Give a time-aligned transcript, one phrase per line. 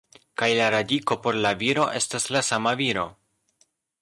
[0.41, 3.05] Kaj la radiko, por la viro, estas la sama viro.